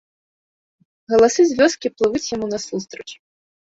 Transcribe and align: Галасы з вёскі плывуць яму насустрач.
Галасы 1.15 1.41
з 1.51 1.59
вёскі 1.61 1.87
плывуць 2.01 2.27
яму 2.35 2.45
насустрач. 2.55 3.09